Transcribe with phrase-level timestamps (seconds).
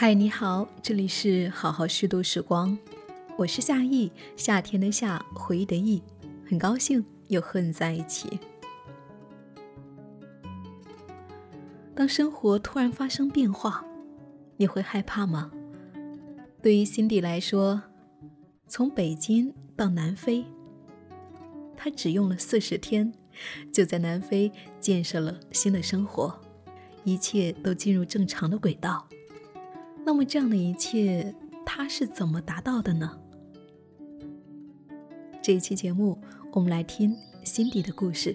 [0.00, 2.78] 嗨，你好，这里是好好虚度时光，
[3.36, 6.00] 我是夏意，夏天的夏，回忆的忆，
[6.48, 8.38] 很高兴又和你在一起。
[11.96, 13.84] 当生活突然发生变化，
[14.56, 15.50] 你会害怕吗？
[16.62, 17.82] 对于辛迪来说，
[18.68, 20.44] 从北京到南非，
[21.76, 23.12] 他只用了四十天，
[23.72, 26.40] 就在南非建设了新的生活，
[27.02, 29.04] 一切都进入正常的轨道。
[30.08, 31.34] 那么，这样的一切，
[31.66, 33.18] 他是怎么达到的呢？
[35.42, 36.18] 这一期节目，
[36.50, 38.34] 我们来听辛迪的故事。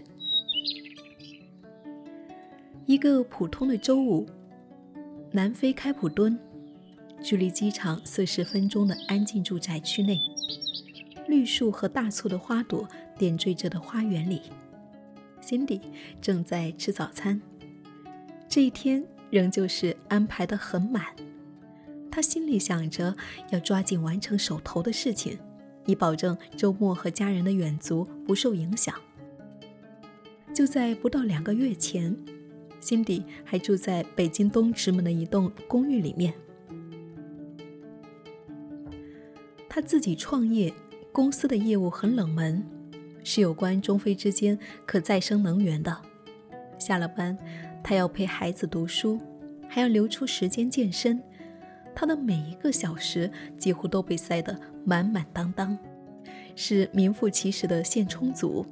[2.85, 4.23] 一个普通的周五，
[5.31, 6.37] 南非开普敦，
[7.23, 10.19] 距离机场四十分钟的安静住宅区内，
[11.27, 12.87] 绿树和大簇的花朵
[13.17, 14.43] 点缀着的花园里，
[15.41, 15.81] 辛迪
[16.21, 17.41] 正在吃早餐。
[18.47, 21.03] 这一天仍旧是安排的很满。
[22.15, 23.15] 他心里想着
[23.49, 25.35] 要抓紧完成手头的事情，
[25.87, 28.93] 以保证周末和家人的远足不受影响。
[30.53, 32.15] 就在不到两个月前，
[32.79, 36.31] 辛迪还住在北京东直门的一栋公寓里面。
[39.67, 40.71] 他自己创业，
[41.11, 42.63] 公司的业务很冷门，
[43.23, 44.55] 是有关中非之间
[44.85, 45.99] 可再生能源的。
[46.77, 47.35] 下了班，
[47.83, 49.19] 他要陪孩子读书，
[49.67, 51.19] 还要留出时间健身。
[51.95, 55.77] 他的每一个小时几乎都被塞得满满当当，
[56.55, 58.65] 是名副其实的现充足。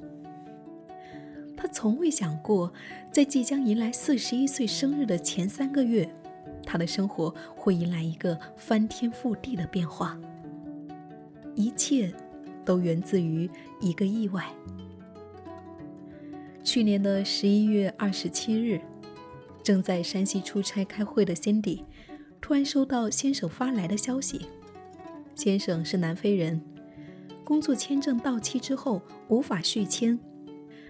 [1.55, 2.73] 他从未想过，
[3.11, 6.09] 在即将迎来四十一岁生日的前三个月，
[6.65, 10.19] 他的生活会迎来一个翻天覆地的变化。
[11.53, 12.11] 一切
[12.65, 13.47] 都源自于
[13.79, 14.45] 一个意外。
[16.63, 18.81] 去年的十一月二十七日，
[19.61, 21.83] 正在山西出差开会的 Cindy。
[22.41, 24.47] 突然收到先生发来的消息，
[25.35, 26.59] 先生是南非人，
[27.45, 30.19] 工作签证到期之后无法续签，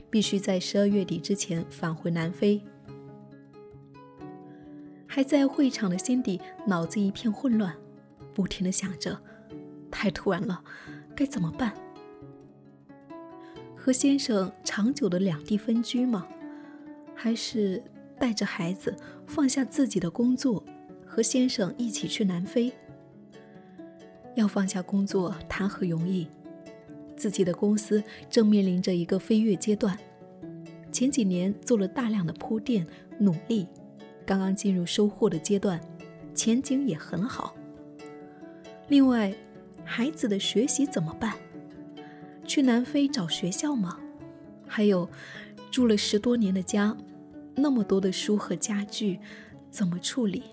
[0.10, 2.64] 必须在十二月底之前返回南非。
[5.06, 7.76] 还在会场的辛迪脑子一片混乱，
[8.34, 9.22] 不停的想着：
[9.92, 10.64] 太突然了，
[11.14, 11.74] 该怎么办？
[13.76, 16.26] 和先生长久的两地分居吗？
[17.14, 17.84] 还是
[18.18, 18.96] 带着孩子
[19.28, 20.64] 放下自己的工作？
[21.14, 22.72] 和先生一起去南非，
[24.34, 26.26] 要放下工作谈何容易？
[27.18, 30.00] 自己的公司正面临着一个飞跃阶段，
[30.90, 32.88] 前几年做了大量的铺垫
[33.20, 33.68] 努力，
[34.26, 35.82] 刚刚进入收获的阶段，
[36.34, 37.54] 前景也很好。
[38.88, 39.36] 另外，
[39.84, 41.34] 孩子的学习怎么办？
[42.48, 44.00] 去南非找学校吗？
[44.66, 45.10] 还有，
[45.70, 46.96] 住了十多年的家，
[47.54, 49.20] 那么多的书和家具，
[49.70, 50.44] 怎么处理？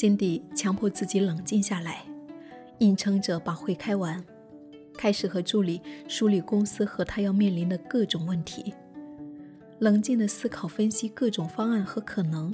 [0.00, 2.06] 辛迪强迫自己冷静下来，
[2.78, 4.24] 硬撑着把会开完，
[4.96, 5.78] 开始和助理
[6.08, 8.72] 梳理公司和他要面临的各种问题，
[9.78, 12.50] 冷静的思考分析各种方案和可能，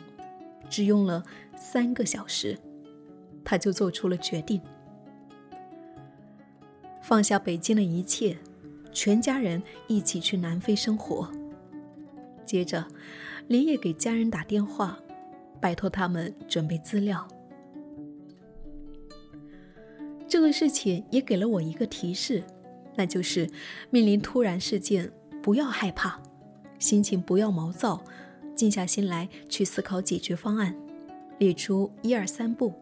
[0.69, 1.23] 只用了
[1.57, 2.59] 三个小时，
[3.45, 4.61] 他就做出了决定，
[7.01, 8.37] 放下北京的一切，
[8.91, 11.31] 全家人一起去南非生活。
[12.45, 12.85] 接着，
[13.47, 14.99] 连夜给家人打电话，
[15.61, 17.25] 拜托他们准备资料。
[20.37, 22.45] 这个事情也给了我一个提示，
[22.95, 23.49] 那就是
[23.89, 25.11] 面临突然事件
[25.43, 26.21] 不要害怕，
[26.79, 28.05] 心情不要毛躁，
[28.55, 30.77] 静下心来去思考解决方案，
[31.39, 32.75] 列出一二三步，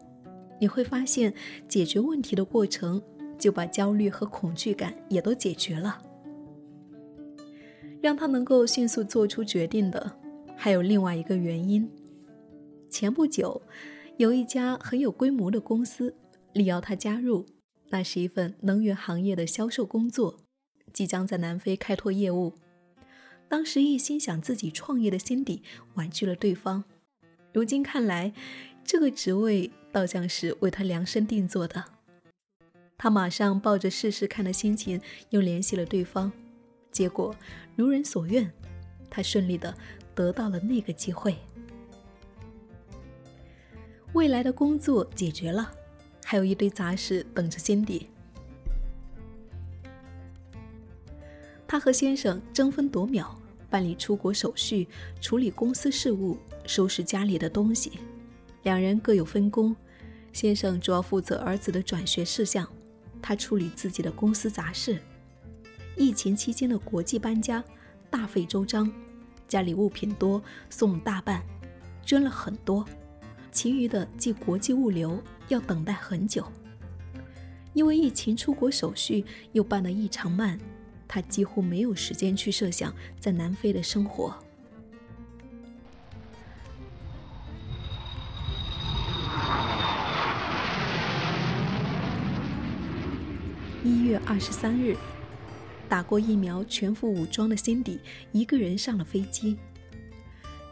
[0.59, 1.33] 你会发现
[1.65, 3.01] 解决问题的过程
[3.39, 6.01] 就把焦虑和恐惧感也都解决了。
[8.01, 10.11] 让他能够迅速做出决定的
[10.57, 11.89] 还有另外一个原因，
[12.89, 13.61] 前不久
[14.17, 16.13] 有一家很有规模的公司。
[16.55, 17.45] 力邀他加入，
[17.89, 20.39] 那是一份能源行业的销售工作，
[20.93, 22.53] 即将在南非开拓业务。
[23.49, 25.61] 当时一心想自己创业的心底
[25.95, 26.85] 婉拒了对方，
[27.51, 28.33] 如今看来，
[28.85, 31.83] 这个职位倒像是为他量身定做的。
[32.97, 35.01] 他马上抱着试试看的心情
[35.31, 36.31] 又联系了对方，
[36.89, 37.35] 结果
[37.75, 38.49] 如人所愿，
[39.09, 39.75] 他顺利的
[40.15, 41.35] 得到了那个机会。
[44.13, 45.73] 未来的工作解决了。
[46.27, 48.07] 还有一堆杂事等着辛迪。
[51.67, 53.39] 他和先生争分夺秒
[53.69, 54.87] 办理出国手续，
[55.21, 56.35] 处理公司事务，
[56.65, 57.99] 收拾家里的东西。
[58.63, 59.75] 两人各有分工，
[60.33, 62.67] 先生主要负责儿子的转学事项，
[63.21, 64.99] 他处理自己的公司杂事。
[65.95, 67.63] 疫情期间的国际搬家
[68.09, 68.91] 大费周章，
[69.47, 70.41] 家里物品多，
[70.71, 71.43] 送大半，
[72.03, 72.83] 捐了很多，
[73.51, 76.45] 其余的寄国际物流要等待很久。
[77.73, 80.57] 因为疫情，出国手续又办得异常慢，
[81.07, 84.33] 他几乎没有时间去设想在南非的生活。
[93.83, 94.95] 一月二十三日，
[95.87, 97.99] 打过疫苗、全副武装的辛迪
[98.31, 99.57] 一个人上了飞机。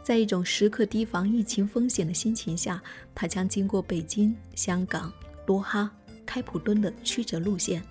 [0.04, 2.80] 在一种时刻提防疫情风险的心情下，
[3.14, 5.12] 他将经过北京、香港、
[5.44, 5.90] 多哈。
[6.26, 7.82] 开普敦的曲折路线，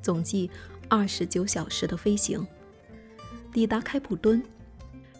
[0.00, 0.48] 总计
[0.88, 2.46] 二十九小时的飞行，
[3.52, 4.40] 抵达开普敦，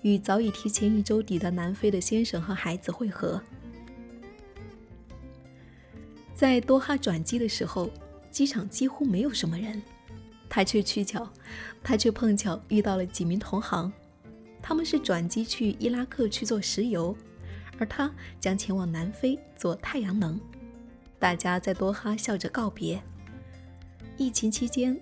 [0.03, 3.43] 与早已提前一周抵达南非的先生和孩子会合。
[6.33, 7.91] 在多哈转机的时候，
[8.31, 9.83] 机场几乎没有什么人，
[10.49, 11.29] 他却取巧，
[11.83, 13.93] 他却碰巧遇到了几名同行，
[14.69, 17.17] 他们是转机去伊拉克去做石油，
[17.79, 20.39] 而他将前往南非做太阳能。
[21.19, 23.03] 大家在多哈笑着告别。
[24.19, 24.95] 疫情期间，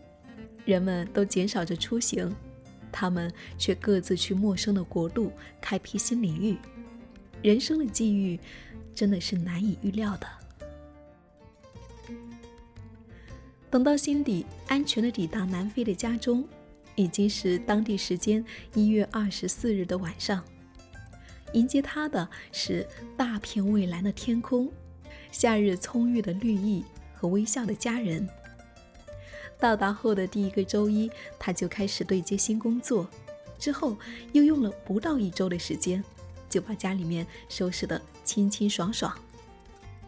[0.65, 2.33] 人们都减少着出行，
[2.93, 3.29] 他们
[3.59, 6.57] 却各自去陌生的国度开辟新领域。
[7.43, 8.39] 人生的际遇
[8.95, 10.29] 真的是难以预料的。
[13.69, 16.47] 等到辛迪安全的抵达南非的家中，
[16.97, 18.45] 已经是当地时间
[18.75, 20.43] 一月二十四日的晚上。
[21.53, 24.71] 迎接他的是大片蔚蓝的天空。
[25.31, 26.85] 夏日葱郁的绿意
[27.15, 28.27] 和微笑的家人。
[29.59, 33.09] 到达后的第一个周一，他就开始对接新工作，
[33.59, 33.97] 之后
[34.33, 36.03] 又用了不到一周的时间，
[36.49, 39.17] 就把家里面收拾得清清爽爽。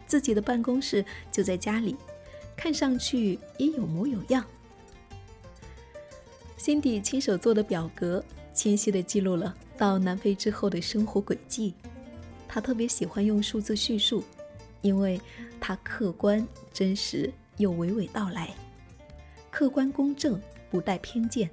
[0.05, 1.95] 自己的办公室就在家里，
[2.55, 4.43] 看上去也有模有样。
[6.59, 8.23] 辛迪亲手做的表格，
[8.53, 11.73] 清晰地记录了到南非之后的生活轨迹。
[12.49, 14.23] 他特别喜欢用数字叙述。
[14.81, 15.19] 因为
[15.59, 18.55] 他客观、真实又娓娓道来，
[19.51, 20.39] 客观公正，
[20.71, 21.49] 不带偏见。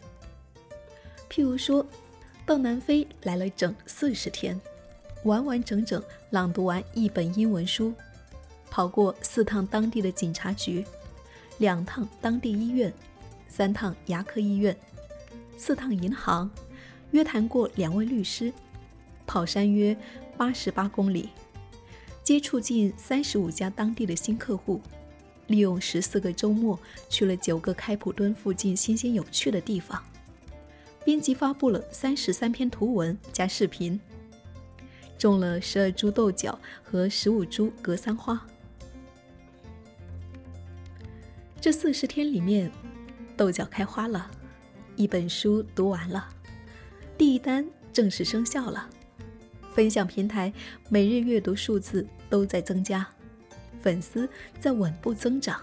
[1.28, 1.84] 譬如说，
[2.44, 4.60] 到南非来了整四十天，
[5.24, 6.00] 完完整整
[6.30, 7.92] 朗读完一本英文书，
[8.70, 10.84] 跑过四趟当地的警察局，
[11.58, 12.92] 两趟当地医院，
[13.48, 14.76] 三趟牙科医院，
[15.56, 16.50] 四趟银行，
[17.12, 18.52] 约谈过两位律师，
[19.26, 19.96] 跑山约
[20.36, 21.30] 八十八公里。
[22.22, 24.80] 接触近三十五家当地的新客户，
[25.46, 30.02] 利用十四个周末去了九个开普敦附近新鲜有趣的地方，
[31.04, 34.00] 编辑发布了三十三篇图文加视频，
[35.16, 38.44] 种了十二株豆角和十五株格桑花。
[41.60, 42.70] 这四十天里面，
[43.36, 44.28] 豆角开花了，
[44.96, 46.26] 一本书读完了，
[47.18, 48.88] 第一单正式生效了。
[49.74, 50.50] 分享平台
[50.88, 53.06] 每日阅读数字都在增加，
[53.78, 54.26] 粉丝
[54.58, 55.60] 在稳步增长。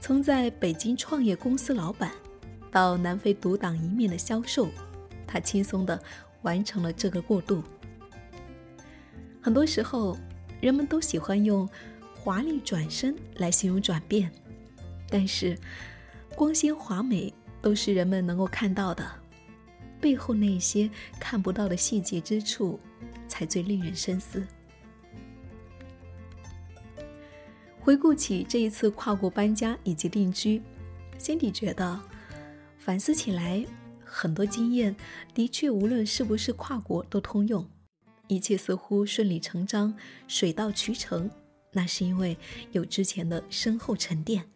[0.00, 2.10] 从在北京创业公司老板，
[2.70, 4.70] 到南非独当一面的销售，
[5.26, 6.02] 他轻松地
[6.40, 7.62] 完成了这个过渡。
[9.42, 10.16] 很多时候，
[10.62, 11.68] 人们都喜欢用
[12.16, 14.32] “华丽转身”来形容转变，
[15.10, 15.58] 但是
[16.34, 17.32] 光鲜华美
[17.62, 19.08] 都是人们能够看到的。
[20.00, 20.90] 背后那些
[21.20, 22.78] 看不到的细节之处，
[23.28, 24.44] 才最令人深思。
[27.78, 30.60] 回顾起这一次跨国搬家以及定居，
[31.18, 32.00] 心底觉得，
[32.78, 33.64] 反思起来，
[34.04, 34.94] 很多经验
[35.32, 37.68] 的确无论是不是跨国都通用，
[38.26, 39.94] 一切似乎顺理成章、
[40.26, 41.30] 水到渠成。
[41.72, 42.36] 那是因为
[42.72, 44.51] 有之前的深厚沉淀。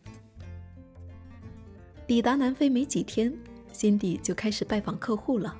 [2.06, 3.32] 抵达南非没几天。
[3.72, 5.54] 辛迪就开始拜访客户了，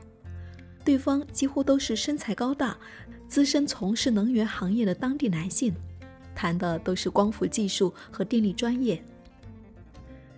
[0.82, 2.74] 对方几乎都是身材高大、
[3.28, 5.74] 资深从事能源行业的当地男性，
[6.34, 9.02] 谈的都是光伏技术和电力专业。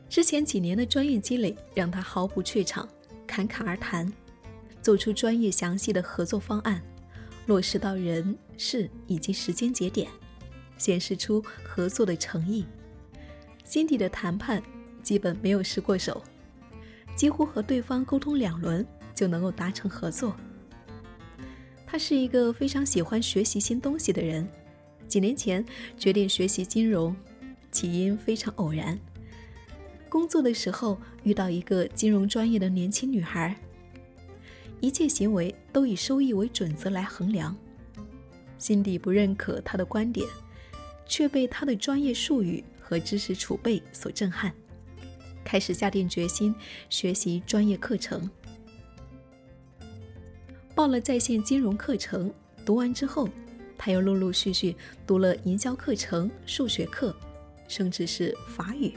[0.08, 2.88] 之前几年的专业积累让他毫不怯场，
[3.28, 4.12] 侃侃而谈，
[4.82, 6.82] 做出专业详细的合作方案，
[7.46, 10.10] 落实到人事以及时间节点，
[10.78, 12.66] 显示出合作的诚意。
[13.62, 14.60] 辛迪的谈判
[15.08, 16.22] 基本没有失过手。
[17.16, 20.36] 几乎和对方沟通两轮就能够达成合作。
[21.86, 24.46] 他是一个非常喜欢学习新东西的人。
[25.06, 25.64] 几年前
[25.96, 27.16] 决定学习金融，
[27.72, 28.98] 起因非常偶然。
[30.10, 33.56] 工作的时候遇到一个金融专业的年轻女孩，
[34.78, 37.56] 一切行为都以收益为准则来衡量。
[38.58, 40.28] 心底不认可他的观点，
[41.06, 44.52] 却被他的专业术语和知识储备所震撼。
[45.48, 46.54] 开始下定决心
[46.90, 48.28] 学习专业课程，
[50.74, 52.30] 报了在线金融课程，
[52.66, 53.26] 读完之后，
[53.78, 54.76] 他又陆陆续续
[55.06, 57.16] 读了营销课程、数学课，
[57.66, 58.92] 甚至是法语。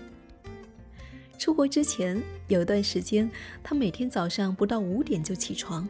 [1.40, 3.32] 出国之前有一段时间，
[3.64, 5.88] 他每天早上不到五点就起床，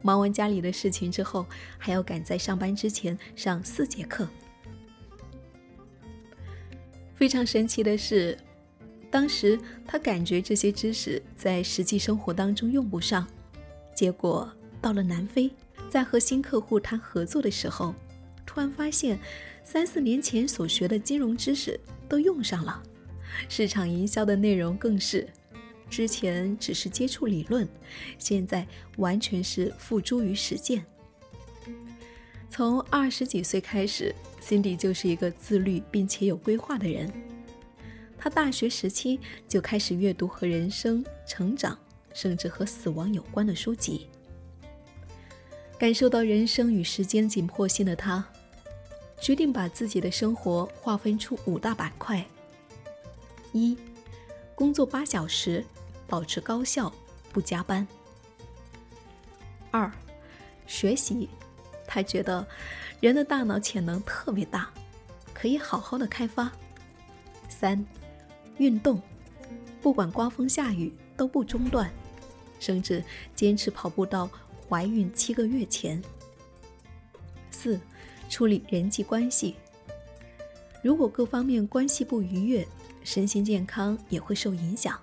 [0.00, 1.44] 忙完家里的事情之后，
[1.76, 4.26] 还要赶在上班之前上四节课。
[7.14, 8.38] 非常神奇的是，
[9.10, 13.26] 当时他感觉这些知识在实际生活当中用不上，
[13.94, 14.50] 结果
[14.80, 15.50] 到了南非，
[15.88, 17.94] 在和新客户谈合作的时候，
[18.44, 19.18] 突然发现
[19.64, 22.82] 三四年前所学的金融知识都用上了。
[23.48, 25.26] 市场营销的内容更是，
[25.88, 27.66] 之前只是接触理论，
[28.18, 28.66] 现在
[28.98, 30.84] 完全是付诸于实践。
[32.50, 37.10] 从二十几岁开始，Cindy 就是一个自律并且有规划的人。
[38.18, 41.78] 他大学时期就开始阅读和人生、成长，
[42.12, 44.08] 甚至和死亡有关的书籍。
[45.78, 48.24] 感受到人生与时间紧迫性的他，
[49.20, 52.26] 决定把自己的生活划分出五大板块。
[53.52, 53.78] 一，
[54.56, 55.64] 工作八小时，
[56.08, 56.92] 保持高效，
[57.32, 57.86] 不加班。
[59.70, 59.90] 二，
[60.66, 61.28] 学习，
[61.86, 62.44] 他觉得
[63.00, 64.70] 人的大脑潜能特别大，
[65.32, 66.50] 可以好好的开发。
[67.48, 67.86] 三，
[68.58, 69.00] 运动，
[69.80, 71.90] 不管刮风下雨都不中断，
[72.60, 73.02] 甚至
[73.34, 74.30] 坚持跑步到
[74.68, 76.02] 怀孕七个月前。
[77.50, 77.80] 四，
[78.28, 79.56] 处理人际关系，
[80.82, 82.66] 如果各方面关系不愉悦。
[83.04, 85.00] 身心健康也会受影响。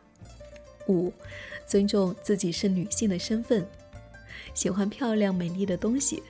[0.87, 1.11] 五，
[1.65, 3.67] 尊重自己是女性的身份，
[4.53, 6.21] 喜欢漂亮美丽的东西，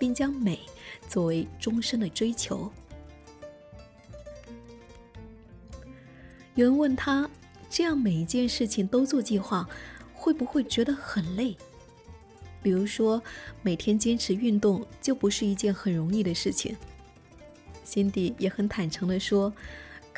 [0.00, 0.58] 并将美
[1.08, 2.68] 作为终身的追求。
[6.56, 7.30] 有人问他，
[7.70, 9.68] 这样每一件事情都做计划，
[10.12, 11.56] 会不会觉得很累？
[12.62, 13.22] 比如说，
[13.62, 16.76] 每天坚持运动就不是一件很容易的事情。
[17.84, 19.52] 辛迪也很坦诚地说。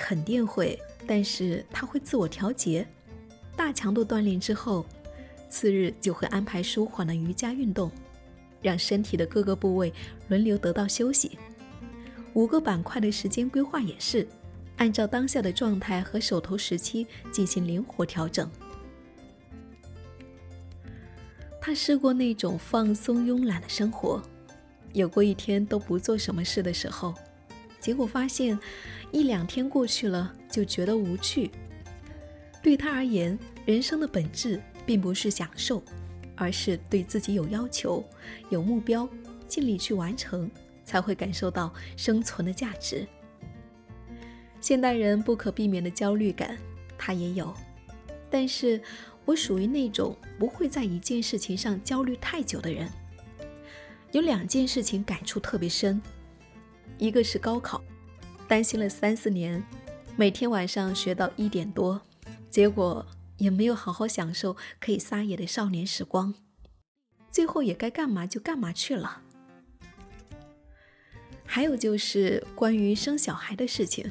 [0.00, 0.78] 肯定会，
[1.08, 2.86] 但是他会自我调节。
[3.56, 4.86] 大强度锻炼之后，
[5.50, 7.90] 次日就会安排舒缓的瑜伽运动，
[8.62, 9.92] 让身体的各个部位
[10.28, 11.36] 轮流得到休息。
[12.34, 14.24] 五个板块的时间规划也是
[14.78, 18.50] 按照当下的状态和手头时期进行灵活调整。
[21.60, 24.22] 他试过那种放松慵懒的生活，
[24.94, 27.14] 有过一天都不做什么事的时候。
[27.78, 28.58] 结果发现，
[29.12, 31.50] 一两天过去了就觉得无趣。
[32.62, 35.82] 对他而言，人生的本质并不是享受，
[36.34, 38.02] 而是对自己有要求、
[38.50, 39.08] 有目标，
[39.46, 40.50] 尽力去完成，
[40.84, 43.06] 才会感受到生存的价值。
[44.60, 46.58] 现代人不可避免的焦虑感，
[46.96, 47.54] 他也有，
[48.28, 48.80] 但是
[49.24, 52.90] 我属于那种不会在一件事情上焦虑太久的人。
[54.12, 56.00] 有两件事情感触特别深。
[56.96, 57.80] 一个是高考，
[58.48, 59.62] 担心了三四年，
[60.16, 62.00] 每天晚上学到一点多，
[62.50, 66.34] 结果也没有好好享受可以撒野的少年时光，
[67.30, 69.22] 最后也该干嘛就干嘛去了。
[71.44, 74.10] 还有就是关于生小孩的事情，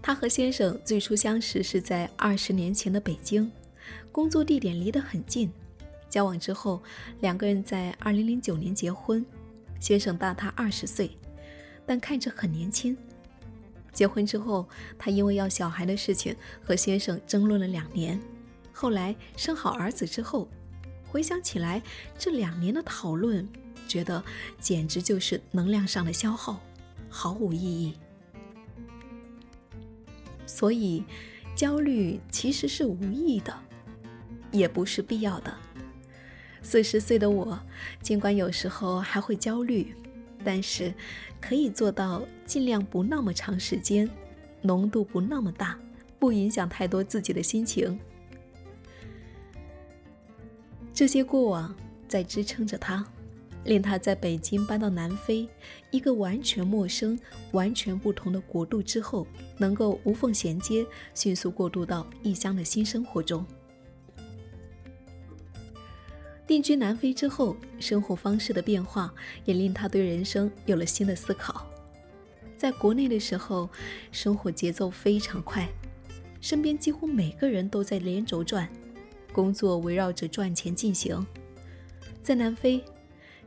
[0.00, 3.50] 他和先生最初相识是在二十年前的北京，
[4.10, 5.50] 工作地点离得很近，
[6.08, 6.82] 交往之后，
[7.20, 9.24] 两个人在二零零九年结婚，
[9.80, 11.10] 先生大他二十岁。
[11.84, 12.96] 但看着很年轻。
[13.94, 18.20] 结婚之后，他因为要小孩的事情和先生争论了两年。
[18.72, 20.48] 后来生好儿子之后，
[21.06, 21.82] 回想起来
[22.18, 23.48] 这两年的讨论，
[23.88, 24.22] 觉得
[24.60, 26.60] 简直就是能量上的消耗，
[27.08, 27.94] 毫无意义。
[30.48, 31.04] 所以，
[31.54, 33.54] 焦虑其实是无意的，
[34.50, 35.54] 也不是必要的。
[36.62, 37.56] 四十岁的我，
[38.02, 39.94] 尽管有时候还会焦虑。
[40.44, 40.94] 但是，
[41.40, 44.08] 可以做到尽量不那么长时间，
[44.62, 45.78] 浓度不那么大，
[46.18, 47.98] 不影响太多自己的心情。
[50.94, 51.74] 这些过往
[52.08, 53.04] 在支撑着他，
[53.68, 55.46] 令他在北京搬到南非
[55.90, 57.18] 一个完全陌生、
[57.52, 59.26] 完全不同的国度之后，
[59.58, 63.44] 能够无缝衔接，迅速过渡到异乡的新生活中。
[66.46, 69.12] 定居南非之后，生活方式的变化
[69.44, 71.66] 也令他对人生有了新的思考。
[72.56, 73.68] 在国内的时候，
[74.10, 75.68] 生活节奏非常快，
[76.40, 78.66] 身边几乎每个人都在连轴转，
[79.30, 81.24] 工作围绕着赚钱进行。
[82.22, 82.82] 在南非，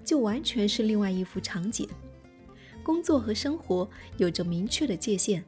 [0.03, 1.88] 就完全是另外一幅场景，
[2.84, 5.43] 工作和生活有着明确的界限。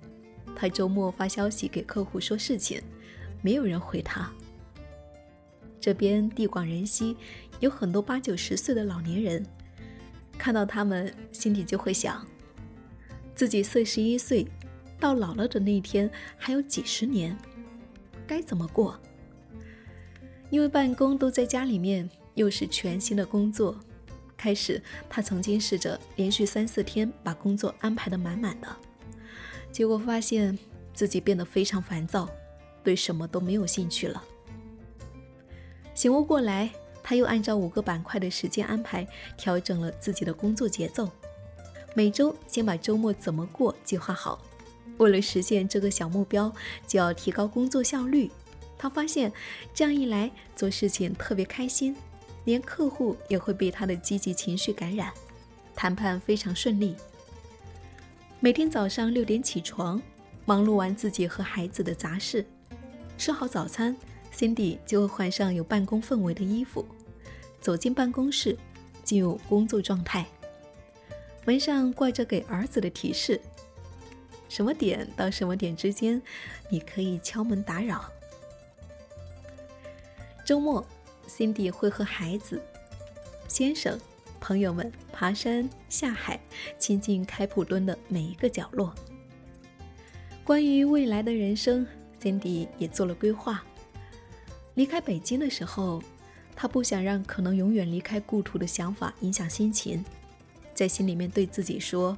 [0.56, 2.82] 他周末发消息给客户说事情，
[3.42, 4.32] 没有人回他。
[5.80, 7.18] 这边地广人稀，
[7.60, 9.46] 有很多八九十岁的老年人，
[10.38, 12.26] 看到他们，心里就会想，
[13.36, 14.48] 自己四十一岁，
[15.00, 17.36] 到老了的那一天还有几十年，
[18.28, 18.98] 该怎么过？
[20.50, 23.76] 因为办公都在家里面，又是全新的工作。
[24.44, 28.68] 开始，他曾经试着连续三四天把工作安排得满满的，
[29.72, 30.60] 结果发现
[30.94, 32.28] 自己变得非常烦躁，
[32.84, 34.22] 对什么都没有兴趣了。
[35.96, 36.70] 醒悟过来，
[37.02, 39.08] 他又按照五个板块的时间安排
[39.38, 41.10] 调整了自己的工作节奏。
[41.96, 44.44] 每周先把周末怎么过计划好，
[44.98, 46.54] 为了实现这个小目标，
[46.86, 48.30] 就要提高工作效率。
[48.78, 49.32] 他发现
[49.74, 51.96] 这样一来，做事情特别开心。
[52.46, 55.14] 连客户也会被他的积极情绪感染，
[55.74, 56.96] 谈判非常顺利。
[58.40, 60.02] 每天早上六点起床，
[60.46, 62.46] 忙碌完自己和孩子的杂事，
[63.18, 63.96] 吃好早餐
[64.36, 66.86] ，Cindy 就会换上有办公氛围的衣服，
[67.62, 68.58] 走进办公室，
[69.04, 70.26] 进入工作状态。
[71.46, 73.40] 门上挂着给儿子的提示：
[74.50, 76.22] 什么点到什么点之间，
[76.70, 78.12] 你可以敲门打扰。
[80.46, 80.86] 周末。
[81.28, 82.62] Cindy 会和孩子、
[83.48, 84.00] 先生、
[84.40, 86.40] 朋友们爬山下海，
[86.78, 88.94] 亲近开普敦的每一个角落。
[90.44, 91.88] 关于未来的人生
[92.22, 93.64] ，Cindy 也做了规划。
[94.76, 96.04] 离开北京的时候，
[96.56, 100.04] 他不想让可能永远离开故土的想法影响心情，
[100.74, 102.18] 在心里面对自己说：“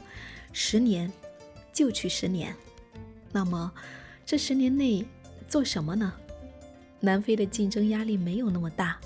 [0.52, 1.12] 十年，
[1.72, 2.56] 就去十年。”
[3.32, 3.72] 那么，
[4.26, 5.06] 这十年内
[5.48, 6.14] 做什么呢？
[7.06, 9.00] 南非的竞争压力没有那么大，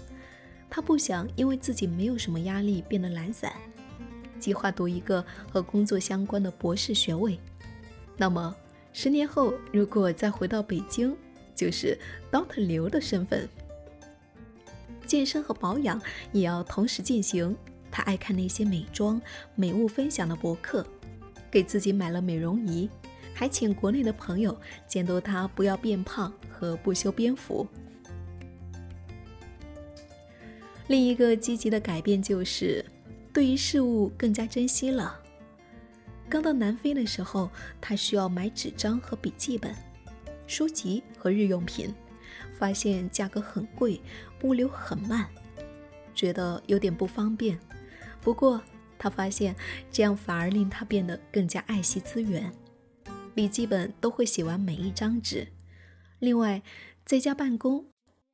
[0.69, 3.51] 他不想因为自己没有什么压力变得懒散，
[4.39, 7.37] 计划读一个和工作相关的博士学位。
[8.17, 8.55] 那么
[8.93, 11.15] 十年后，如果再回到北京，
[11.53, 11.99] 就是
[12.31, 13.47] Doctor 刘的身份。
[15.05, 17.55] 健身和保养也要同时进行。
[17.91, 19.19] 他爱看那些美妆、
[19.55, 20.85] 美物分享的博客，
[21.49, 22.87] 给自己买了美容仪，
[23.33, 24.55] 还请国内的朋友
[24.87, 27.67] 监督他不要变胖和不修边幅。
[30.89, 32.83] 另一个积极的改变就是，
[33.31, 35.21] 对于事物更加珍惜了。
[36.27, 37.47] 刚到南非的时候，
[37.79, 39.75] 他需要买纸张和笔记本、
[40.47, 41.93] 书籍和日用品，
[42.57, 44.01] 发现价格很贵，
[44.41, 45.29] 物流很慢，
[46.15, 47.59] 觉得有点不方便。
[48.19, 48.59] 不过
[48.97, 49.55] 他发现
[49.91, 52.51] 这样反而令他变得更加爱惜资源，
[53.35, 55.47] 笔记本都会写完每一张纸。
[56.17, 56.63] 另外，
[57.05, 57.85] 在家办公。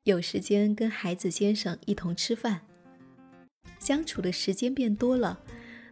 [0.05, 2.61] 有时间跟孩子先生一同吃饭，
[3.79, 5.39] 相处的时间变多了。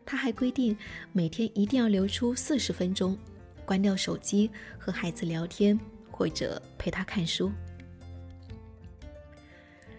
[0.05, 0.77] 他还规定
[1.11, 3.17] 每天一定要留出四十分钟，
[3.65, 5.79] 关掉手机和孩子聊天
[6.11, 7.51] 或者陪他看书。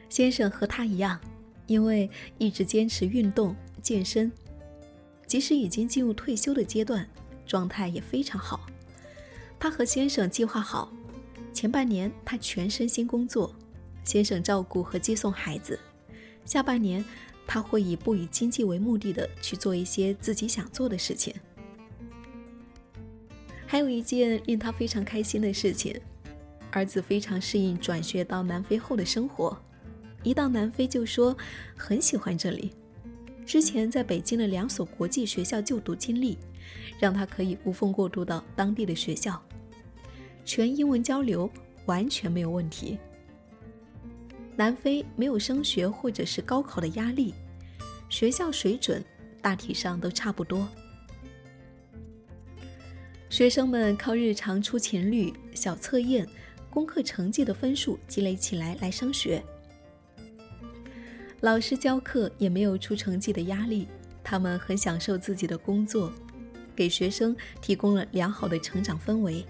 [0.08, 1.20] 先生和他一样，
[1.66, 4.30] 因为一直坚持运动健身，
[5.26, 7.04] 即使已经进入退休的阶段，
[7.44, 8.64] 状态也非常好。
[9.58, 10.92] 他和先生计划好，
[11.52, 13.52] 前半年他全身心工作。
[14.04, 15.78] 先生照顾和接送孩子，
[16.44, 17.04] 下半年
[17.46, 21.34] 他会以不以经济为目的的去做一些自己想做的事情。
[23.66, 25.98] 还有一件令他非常开心的事情，
[26.70, 29.56] 儿子非常适应转学到南非后的生活，
[30.22, 31.36] 一到南非就说
[31.76, 32.72] 很喜欢这里。
[33.44, 36.38] 之前在北京的两所国际学校就读经历，
[37.00, 39.42] 让他可以无缝过渡到当地的学校，
[40.44, 41.50] 全英文交流
[41.86, 42.98] 完全没有问题。
[44.56, 47.34] 南非没有升学或者是高考的压力，
[48.08, 49.04] 学校水准
[49.42, 50.68] 大体上都差不多。
[53.28, 56.24] 学生们靠日常出勤率、小测验、
[56.70, 59.42] 功课成绩的分数积累起来来升学。
[61.40, 63.88] 老师教课也没有出成绩的压力，
[64.22, 66.12] 他们很享受自己的工作，
[66.76, 69.44] 给学生提供了良好的成长氛围。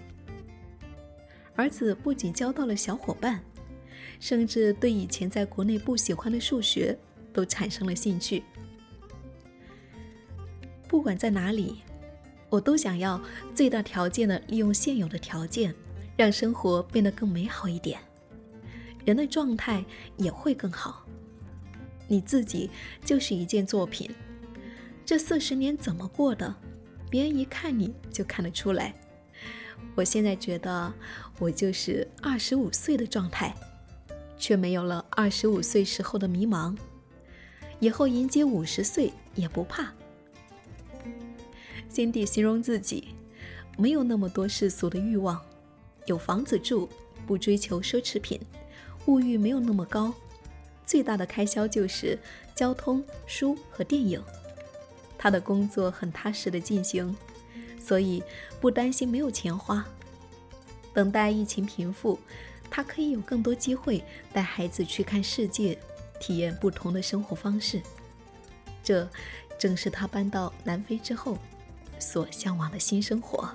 [1.55, 3.39] 儿子不仅交到了小伙伴。
[4.19, 6.97] 甚至对以前在国内不喜欢的数学
[7.33, 8.43] 都产生了兴趣。
[10.87, 11.77] 不管在哪里，
[12.49, 13.21] 我都想要
[13.53, 15.73] 最大条件的利用现有的条件，
[16.15, 17.99] 让生活变得更美好一点，
[19.03, 19.83] 人的状态
[20.17, 21.05] 也会更好。
[22.07, 22.69] 你自己
[23.03, 24.09] 就是一件作品，
[25.05, 26.55] 这四十年怎么过的，
[27.09, 28.93] 别人一看你就看得出来。
[29.95, 30.93] 我现在觉得
[31.39, 33.53] 我就是二十五岁的状态。
[34.37, 36.75] 却没有了二十五岁时候的迷茫，
[37.79, 39.93] 以后迎接五十岁也不怕。
[41.89, 43.09] 辛迪形容自己
[43.77, 45.41] 没有那么多世俗的欲望，
[46.05, 46.89] 有房子住，
[47.25, 48.39] 不追求奢侈品，
[49.05, 50.13] 物欲没有那么高，
[50.85, 52.19] 最大的开销就是
[52.53, 54.21] 交通、书和电影。
[55.17, 57.15] 他的工作很踏实的进行，
[57.79, 58.21] 所以
[58.59, 59.85] 不担心没有钱花。
[60.93, 62.19] 等待疫情平复，
[62.75, 65.79] 他可以有更多机会带孩子去看世界，
[66.19, 67.81] 体验不同的生活方式。
[68.83, 69.09] 这
[69.57, 71.37] 正是他搬到南非之后
[71.99, 73.49] 所向往的新生活。